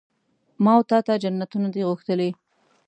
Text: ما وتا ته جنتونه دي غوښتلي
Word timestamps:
ما 0.63 0.73
وتا 0.79 0.97
ته 1.05 1.13
جنتونه 1.23 1.67
دي 1.73 1.81
غوښتلي 1.89 2.29